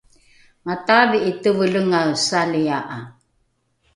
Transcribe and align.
mataadhi’i 0.65 1.31
tevelengae 1.41 2.11
salia’a 2.25 2.97